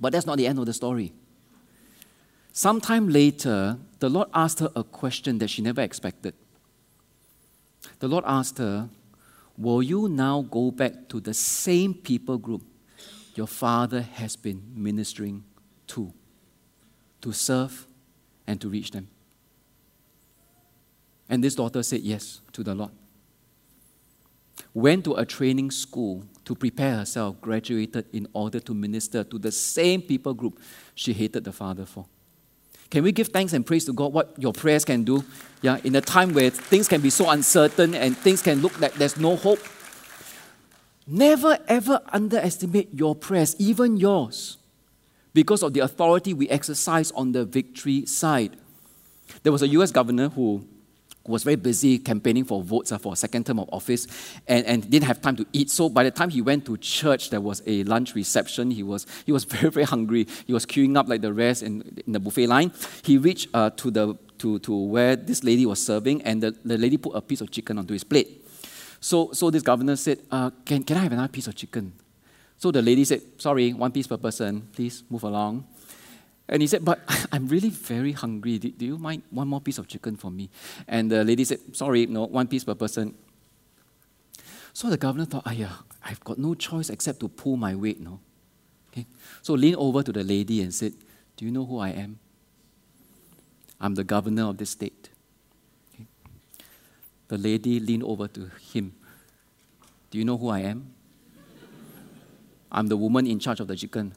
[0.01, 1.13] But that's not the end of the story.
[2.53, 6.35] Sometime later, the Lord asked her a question that she never expected
[8.03, 8.89] the Lord asked her,
[9.57, 12.65] Will you now go back to the same people group
[13.37, 15.45] your father has been ministering
[15.87, 16.13] to,
[17.21, 17.87] to serve
[18.45, 19.07] and to reach them?
[21.29, 22.91] And this daughter said yes to the Lord.
[24.75, 29.53] Went to a training school to prepare herself, graduated in order to minister to the
[29.53, 30.59] same people group
[30.97, 32.07] she hated the father for.
[32.93, 35.25] Can we give thanks and praise to God what your prayers can do?
[35.63, 38.93] Yeah, in a time where things can be so uncertain and things can look like
[38.93, 39.61] there's no hope.
[41.07, 44.59] Never ever underestimate your prayers, even yours,
[45.33, 48.59] because of the authority we exercise on the victory side.
[49.43, 50.63] There was a US governor who
[51.27, 54.07] was very busy campaigning for votes uh, for a second term of office
[54.49, 55.71] and, and didn't have time to eat.
[55.71, 58.71] So by the time he went to church, there was a lunch reception.
[58.71, 60.27] He was, he was very, very hungry.
[60.47, 62.73] He was queuing up like the rest in, in the buffet line.
[63.03, 66.79] He reached uh, to, the, to, to where this lady was serving, and the, the
[66.79, 68.45] lady put a piece of chicken onto his plate.
[69.01, 71.93] So, so this governor said, uh, can, can I have another piece of chicken?
[72.63, 74.69] So the lady said, Sorry, one piece per person.
[74.73, 75.67] Please move along.
[76.49, 77.01] And he said, But
[77.33, 78.59] I'm really very hungry.
[78.59, 80.51] Do, do, you mind one more piece of chicken for me?
[80.87, 83.15] And the lady said, Sorry, no, one piece per person.
[84.73, 88.21] So the governor thought, yeah, I've got no choice except to pull my weight, no?
[88.91, 89.07] Okay.
[89.43, 90.95] So leaned over to the lady and said,
[91.37, 92.19] Do you know who I am?
[93.81, 95.11] I'm the governor of this state.
[95.95, 96.07] Okay.
[97.29, 98.95] The lady leaned over to him.
[100.11, 100.93] Do you know who I am?
[102.71, 104.15] I'm the woman in charge of the chicken.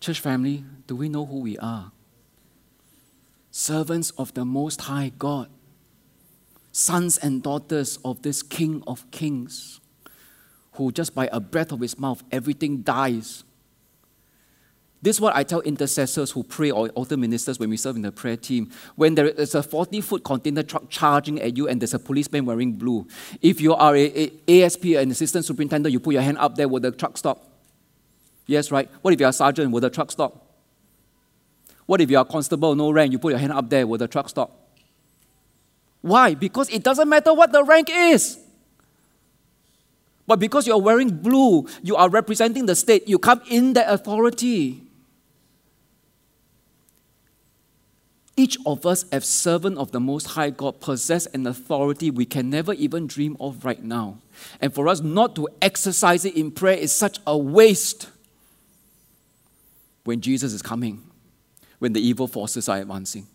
[0.00, 1.92] Church family, do we know who we are?
[3.50, 5.50] Servants of the Most High God,
[6.72, 9.78] sons and daughters of this King of Kings,
[10.72, 13.44] who just by a breath of his mouth, everything dies.
[15.02, 18.02] This is what I tell intercessors who pray or altar ministers when we serve in
[18.02, 18.70] the prayer team.
[18.96, 22.46] When there is a 40 foot container truck charging at you and there's a policeman
[22.46, 23.06] wearing blue,
[23.42, 26.68] if you are a, a ASP, an assistant superintendent, you put your hand up there,
[26.68, 27.49] will the truck stop?
[28.50, 28.90] Yes, right?
[29.00, 29.70] What if you're a sergeant?
[29.70, 30.44] Will the truck stop?
[31.86, 33.12] What if you're a constable, no rank?
[33.12, 34.50] You put your hand up there, will the truck stop?
[36.00, 36.34] Why?
[36.34, 38.40] Because it doesn't matter what the rank is.
[40.26, 44.82] But because you're wearing blue, you are representing the state, you come in that authority.
[48.36, 52.50] Each of us, as servant of the Most High God, possess an authority we can
[52.50, 54.18] never even dream of right now.
[54.60, 58.08] And for us not to exercise it in prayer is such a waste
[60.10, 61.00] when Jesus is coming,
[61.78, 63.28] when the evil forces are advancing.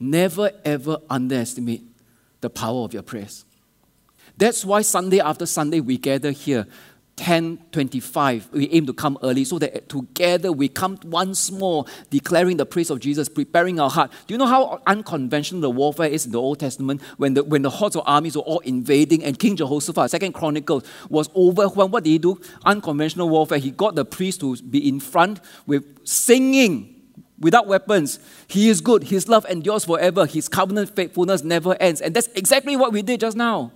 [0.00, 1.84] Never ever underestimate
[2.40, 3.44] the power of your prayers.
[4.36, 6.66] That's why Sunday after Sunday we gather here
[7.16, 12.66] 10:25 we aim to come early so that together we come once more declaring the
[12.66, 16.32] praise of Jesus preparing our heart do you know how unconventional the warfare is in
[16.32, 19.56] the Old Testament when the when the hordes of armies were all invading and King
[19.56, 24.40] Jehoshaphat second Chronicles was overwhelmed what did he do unconventional warfare he got the priests
[24.40, 26.92] to be in front with singing
[27.38, 28.18] without weapons.
[28.48, 29.04] He is good.
[29.04, 30.24] His love endures forever.
[30.24, 32.00] His covenant faithfulness never ends.
[32.00, 33.72] And that's exactly what we did just now.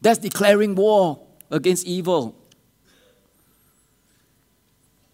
[0.00, 1.18] That's declaring war
[1.54, 2.34] against evil.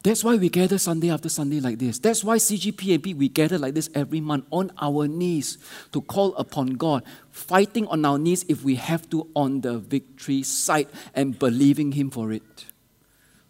[0.03, 1.99] That's why we gather Sunday after Sunday like this.
[1.99, 5.59] That's why CGPAP, we gather like this every month on our knees
[5.93, 10.43] to call upon God, fighting on our knees if we have to on the victory
[10.43, 12.65] side and believing Him for it.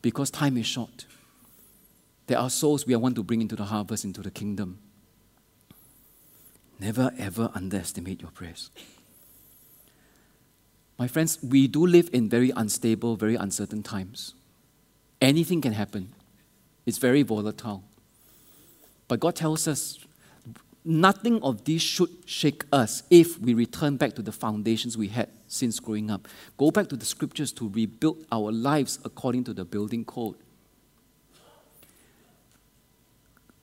[0.03, 1.07] Because time is short.
[2.27, 4.81] There are souls we want to bring into the harvest, into the kingdom.
[6.81, 8.71] Never ever underestimate your prayers.
[11.01, 14.35] My friends, we do live in very unstable, very uncertain times.
[15.23, 16.13] Anything can happen,
[16.85, 17.83] it's very volatile.
[19.09, 19.99] But God tells us
[20.85, 25.31] nothing of this should shake us if we return back to the foundations we had
[25.49, 26.29] since growing up.
[26.59, 30.37] Go back to the scriptures to rebuild our lives according to the building code.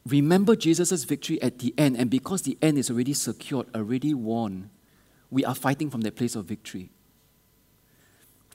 [0.08, 4.72] Remember Jesus' victory at the end, and because the end is already secured, already won,
[5.30, 6.90] we are fighting from that place of victory.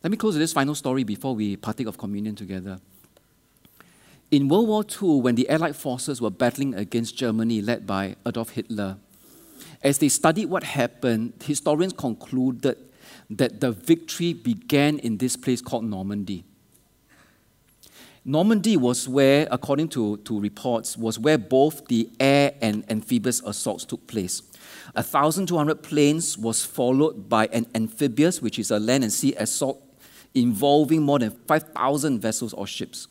[0.03, 2.81] Let me close with this final story before we partake of communion together.
[4.33, 8.51] In World War II, when the Allied forces were battling against Germany, led by Adolf
[8.51, 8.97] Hitler,
[9.81, 12.79] as they studied what happened, historians concluded
[13.31, 16.45] that the victory began in this place called Normandy.
[18.25, 23.85] Normandy was where, according to, to reports, was where both the air and amphibious assaults
[23.85, 24.43] took place.
[24.95, 29.92] 1,200 planes was followed by an amphibious, which is a land and sea assault
[30.35, 33.09] involving more than 5,000 vessels or ships.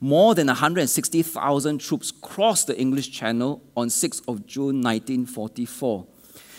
[0.00, 6.06] More than 160,000 troops crossed the English Channel on 6th of June 1944.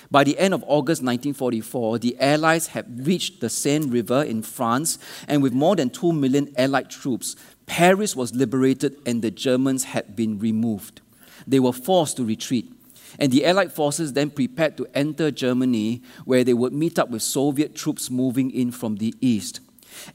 [0.10, 5.00] By the end of August 1944, the Allies had reached the Seine River in France,
[5.28, 10.16] and with more than 2 million Allied troops, Paris was liberated and the Germans had
[10.16, 11.02] been removed.
[11.46, 12.72] They were forced to retreat.
[13.20, 17.22] And the Allied forces then prepared to enter Germany, where they would meet up with
[17.22, 19.60] Soviet troops moving in from the east.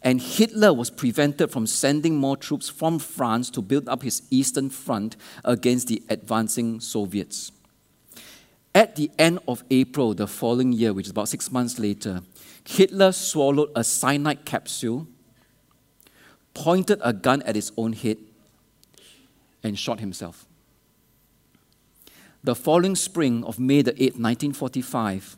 [0.03, 4.71] And Hitler was prevented from sending more troops from France to build up his eastern
[4.71, 7.53] front against the advancing Soviets.
[8.75, 12.23] At the end of April the following year, which is about six months later,
[12.67, 15.07] Hitler swallowed a cyanide capsule,
[16.55, 18.19] pointed a gun at his own head,
[19.63, 20.47] and shot himself.
[22.45, 25.37] The following spring of May the 8th, 1945,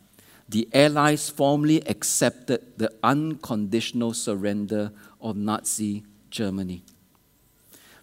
[0.49, 6.83] the Allies formally accepted the unconditional surrender of Nazi Germany.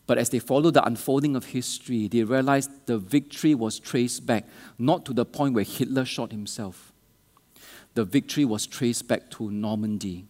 [0.07, 4.45] But as they followed the unfolding of history, they realized the victory was traced back
[4.77, 6.91] not to the point where Hitler shot himself.
[7.93, 10.25] The victory was traced back to Normandy,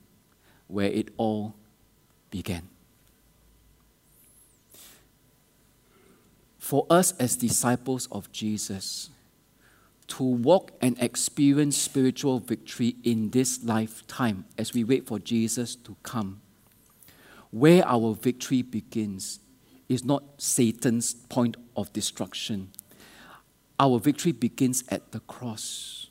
[0.68, 1.56] where it all
[2.30, 2.68] began.
[6.58, 9.10] For us as disciples of Jesus,
[10.12, 15.96] to walk and experience spiritual victory in this lifetime as we wait for Jesus to
[16.04, 16.42] come.
[17.50, 19.40] Where our victory begins
[19.88, 22.72] is not Satan's point of destruction.
[23.80, 26.08] Our victory begins at the cross.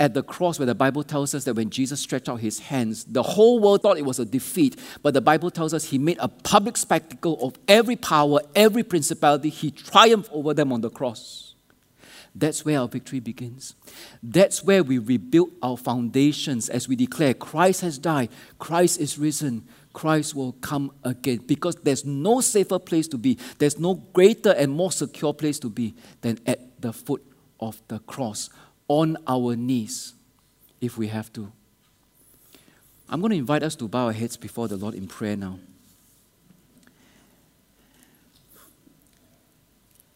[0.00, 3.04] At the cross, where the Bible tells us that when Jesus stretched out his hands,
[3.04, 4.76] the whole world thought it was a defeat.
[5.04, 9.50] But the Bible tells us he made a public spectacle of every power, every principality.
[9.50, 11.53] He triumphed over them on the cross.
[12.34, 13.74] That's where our victory begins.
[14.22, 19.68] That's where we rebuild our foundations as we declare Christ has died, Christ is risen,
[19.92, 21.38] Christ will come again.
[21.46, 25.70] Because there's no safer place to be, there's no greater and more secure place to
[25.70, 27.24] be than at the foot
[27.60, 28.50] of the cross,
[28.88, 30.14] on our knees,
[30.80, 31.52] if we have to.
[33.08, 35.60] I'm going to invite us to bow our heads before the Lord in prayer now.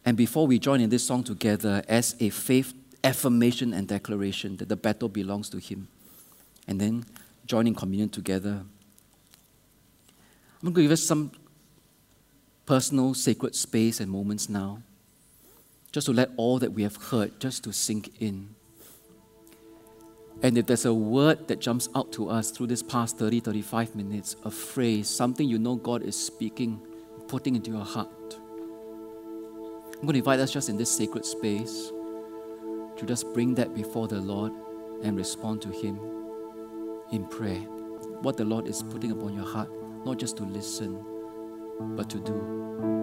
[0.09, 2.73] And before we join in this song together as a faith
[3.05, 5.89] affirmation and declaration that the battle belongs to Him,
[6.67, 7.05] and then
[7.45, 8.63] join in communion together.
[10.63, 11.33] I'm going to give us some
[12.65, 14.81] personal, sacred space and moments now,
[15.93, 18.55] just to let all that we have heard just to sink in.
[20.43, 23.95] And if there's a word that jumps out to us through this past 30, 35
[23.95, 26.81] minutes, a phrase, something you know God is speaking,
[27.27, 28.09] putting into your heart,
[29.99, 31.93] I'm going to invite us just in this sacred space
[32.97, 34.53] to just bring that before the Lord
[35.03, 35.99] and respond to Him
[37.11, 37.59] in prayer.
[38.23, 39.69] What the Lord is putting upon your heart
[40.07, 41.05] not just to listen,
[41.97, 42.98] but to do.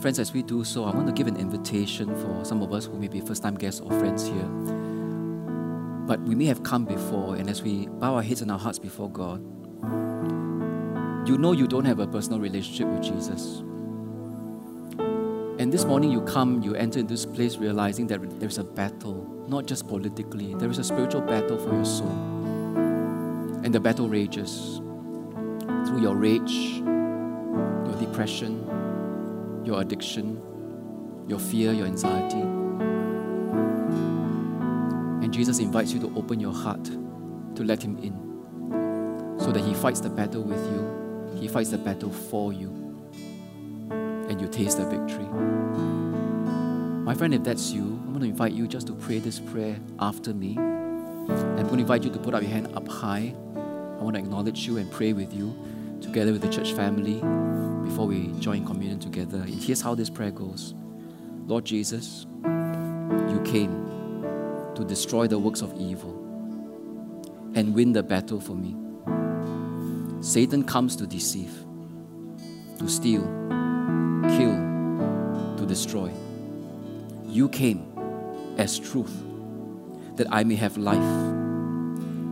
[0.00, 2.86] Friends, as we do so, I want to give an invitation for some of us
[2.86, 4.48] who may be first time guests or friends here.
[6.06, 8.78] But we may have come before, and as we bow our heads and our hearts
[8.78, 9.40] before God,
[11.28, 13.58] you know you don't have a personal relationship with Jesus.
[15.58, 19.26] And this morning you come, you enter into this place realizing that there's a battle,
[19.48, 22.08] not just politically, there is a spiritual battle for your soul.
[23.62, 24.80] And the battle rages
[25.86, 28.79] through your rage, your depression,
[29.64, 30.40] your addiction,
[31.28, 32.40] your fear, your anxiety.
[35.22, 39.74] And Jesus invites you to open your heart to let Him in so that He
[39.74, 42.68] fights the battle with you, He fights the battle for you,
[43.90, 45.26] and you taste the victory.
[47.04, 49.78] My friend, if that's you, I'm going to invite you just to pray this prayer
[49.98, 50.56] after me.
[50.58, 53.34] I'm going to invite you to put up your hand up high.
[53.56, 55.54] I want to acknowledge you and pray with you
[56.00, 57.20] together with the church family
[57.84, 59.38] before we join communion together.
[59.38, 60.74] And here's how this prayer goes
[61.46, 66.16] Lord Jesus, you came to destroy the works of evil
[67.54, 68.76] and win the battle for me.
[70.22, 71.52] Satan comes to deceive,
[72.78, 73.22] to steal,
[74.28, 76.12] kill, to destroy.
[77.26, 77.86] You came
[78.58, 79.24] as truth
[80.16, 80.98] that I may have life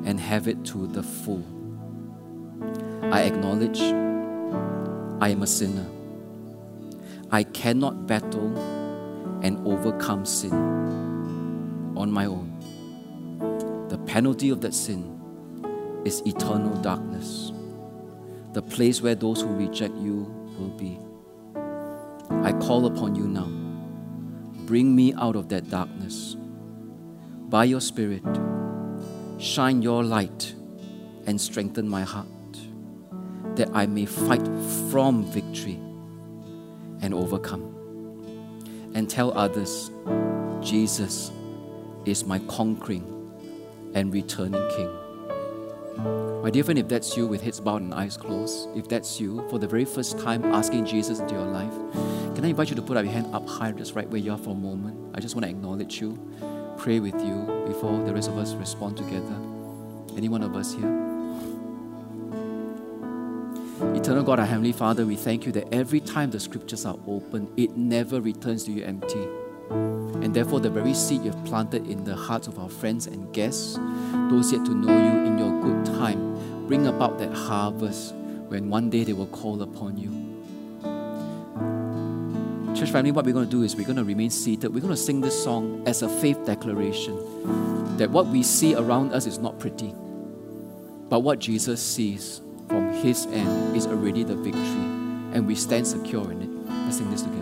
[0.06, 1.57] and have it to the full.
[3.10, 5.86] I acknowledge I am a sinner.
[7.30, 8.54] I cannot battle
[9.42, 10.52] and overcome sin
[11.96, 12.52] on my own.
[13.88, 15.18] The penalty of that sin
[16.04, 17.50] is eternal darkness,
[18.52, 20.24] the place where those who reject you
[20.58, 20.98] will be.
[22.44, 23.48] I call upon you now.
[24.66, 26.36] Bring me out of that darkness.
[27.48, 28.22] By your Spirit,
[29.38, 30.54] shine your light
[31.26, 32.28] and strengthen my heart
[33.58, 34.46] that I may fight
[34.90, 35.78] from victory
[37.02, 37.74] and overcome.
[38.94, 39.90] And tell others,
[40.62, 41.30] Jesus
[42.04, 43.04] is my conquering
[43.94, 44.90] and returning King.
[46.42, 49.44] My dear friend, if that's you with heads bowed and eyes closed, if that's you
[49.50, 51.74] for the very first time asking Jesus into your life,
[52.36, 54.32] can I invite you to put up your hand up high, just right where you
[54.32, 55.16] are for a moment?
[55.16, 56.16] I just want to acknowledge you,
[56.78, 59.36] pray with you before the rest of us respond together.
[60.16, 61.07] Any one of us here?
[63.80, 67.48] Eternal God, our Heavenly Father, we thank you that every time the scriptures are open,
[67.56, 69.22] it never returns to you empty.
[69.70, 73.78] And therefore, the very seed you've planted in the hearts of our friends and guests,
[74.30, 78.14] those yet to know you in your good time, bring about that harvest
[78.48, 80.10] when one day they will call upon you.
[82.74, 84.74] Church family, what we're going to do is we're going to remain seated.
[84.74, 89.12] We're going to sing this song as a faith declaration that what we see around
[89.12, 89.94] us is not pretty
[91.08, 94.60] But what Jesus sees from his end is already the victory,
[95.32, 96.50] and we stand secure in it.
[96.84, 97.37] Let's sing this together.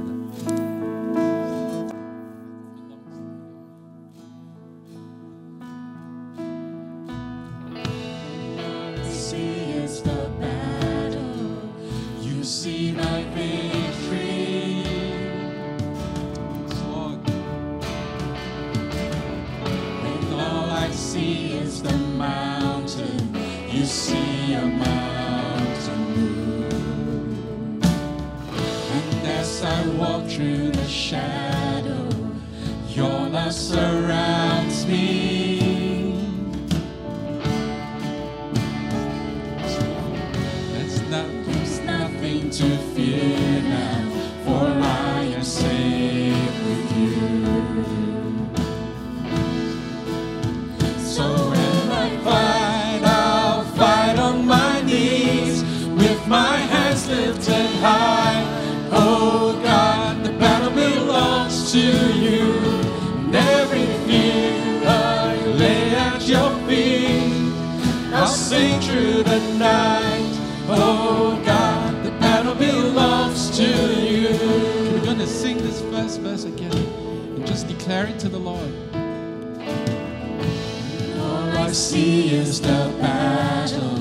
[81.77, 83.99] All I see is the battle.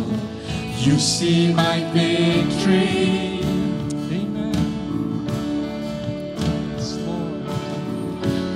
[0.77, 3.41] You see my victory.
[4.15, 4.55] Amen.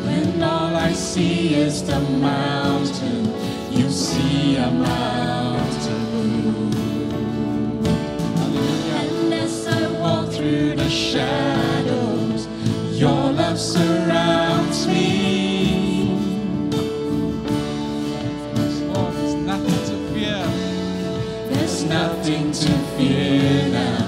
[0.05, 3.25] When all I see is the mountain,
[3.73, 4.98] you see a mountain
[22.29, 23.98] nothing to fear now,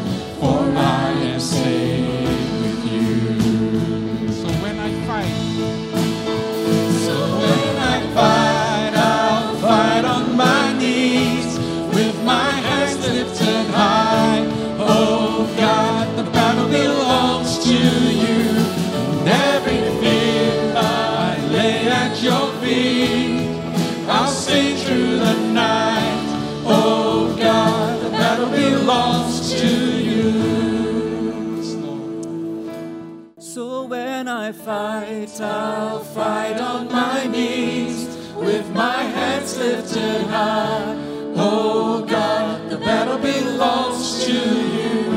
[35.43, 40.95] I'll fight on my knees with my hands lifted high.
[41.35, 45.11] Oh God, the battle belongs to you.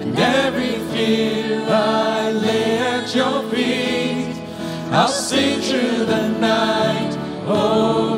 [0.00, 4.36] And every fear I lay at your feet.
[4.92, 7.16] I'll sing through the night.
[7.46, 8.13] Oh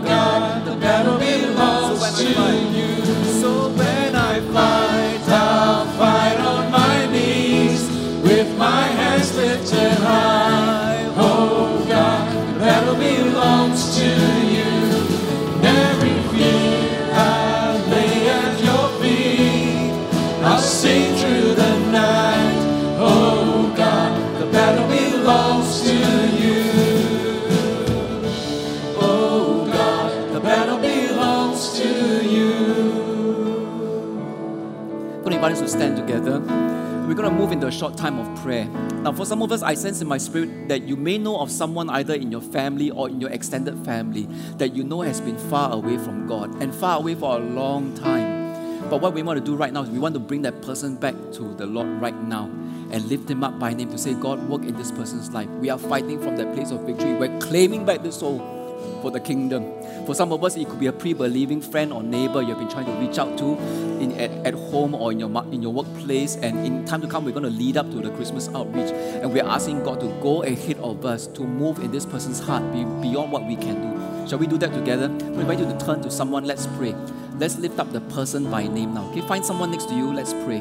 [37.07, 38.65] We're going to move into a short time of prayer.
[38.65, 41.53] Now, for some of us, I sense in my spirit that you may know of
[41.53, 44.25] someone either in your family or in your extended family
[44.57, 47.97] that you know has been far away from God and far away for a long
[47.97, 48.91] time.
[48.91, 50.97] But what we want to do right now is we want to bring that person
[50.97, 52.47] back to the Lord right now
[52.91, 55.49] and lift him up by name to say, God, work in this person's life.
[55.49, 57.15] We are fighting from that place of victory.
[57.15, 58.56] We're claiming back the soul
[59.03, 59.73] for the kingdom.
[60.07, 62.87] For some of us, it could be a pre-believing friend or neighbor you've been trying
[62.87, 63.57] to reach out to
[64.01, 66.37] in, at, at home or in your, in your workplace.
[66.37, 68.91] And in time to come, we're going to lead up to the Christmas outreach.
[68.91, 72.63] And we're asking God to go ahead of us to move in this person's heart
[72.73, 74.29] beyond what we can do.
[74.29, 75.09] Shall we do that together?
[75.09, 76.45] We invite you to turn to someone.
[76.45, 76.95] Let's pray.
[77.39, 79.09] Let's lift up the person by name now.
[79.11, 80.13] Okay, find someone next to you.
[80.13, 80.61] Let's pray.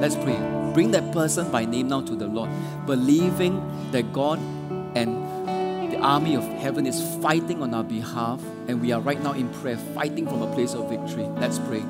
[0.00, 0.36] Let's pray.
[0.74, 2.50] Bring that person by name now to the Lord,
[2.84, 3.62] believing
[3.92, 4.38] that God
[4.94, 5.25] and
[6.06, 9.76] army of heaven is fighting on our behalf, and we are right now in prayer,
[9.76, 11.24] fighting from a place of victory.
[11.24, 11.82] Let's pray.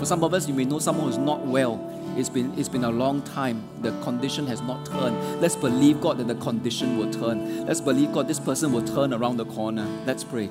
[0.00, 1.78] For some of us, you may know someone who's not well.
[2.16, 3.62] It's been, it's been a long time.
[3.82, 5.40] The condition has not turned.
[5.40, 7.64] Let's believe, God, that the condition will turn.
[7.64, 9.86] Let's believe, God, this person will turn around the corner.
[10.04, 10.50] Let's pray.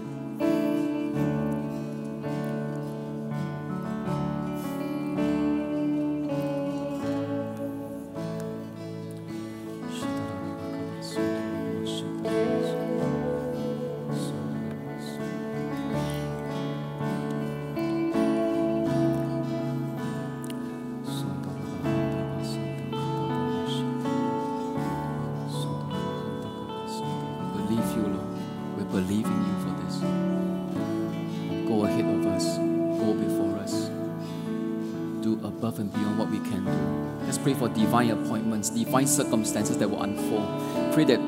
[39.40, 40.94] Circumstances that will unfold.
[40.94, 41.20] Pray that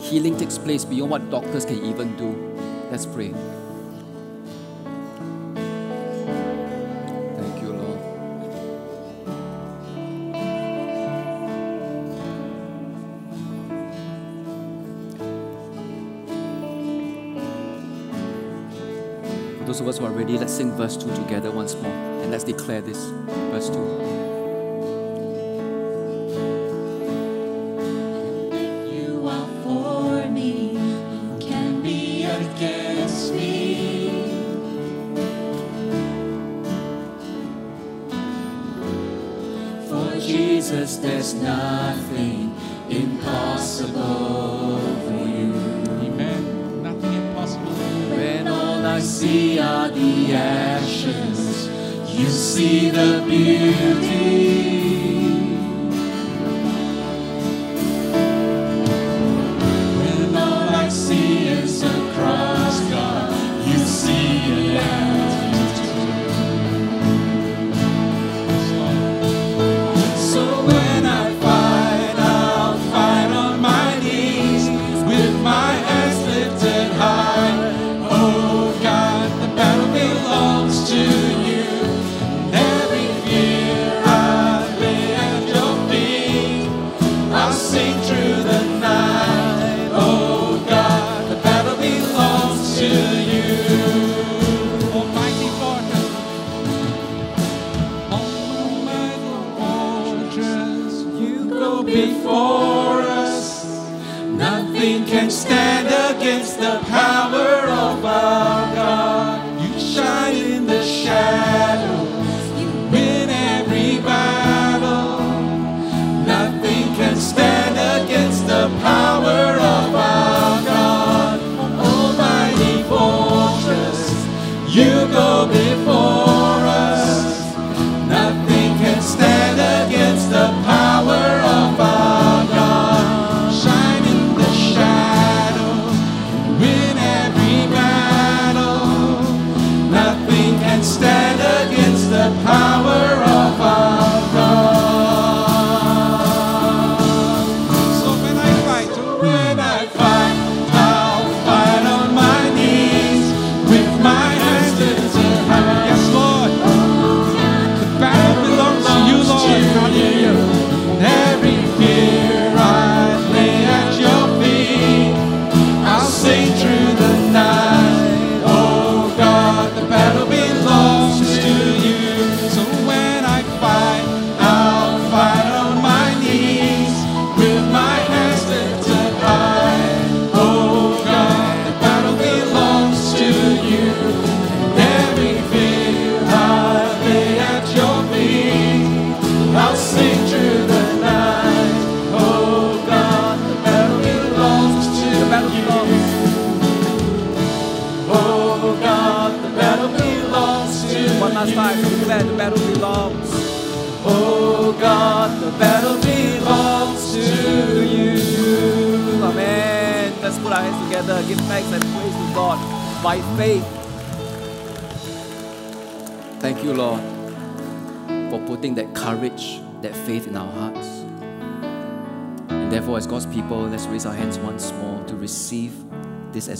[0.00, 2.34] healing takes place beyond what doctors can even do.
[2.90, 3.32] Let's pray.
[7.36, 8.00] Thank you, Lord.
[19.58, 21.92] For those of us who are ready, let's sing verse 2 together once more
[22.22, 22.98] and let's declare this.
[23.50, 24.25] Verse 2.
[48.96, 51.68] I see are the ashes,
[52.18, 54.55] you see the beauty.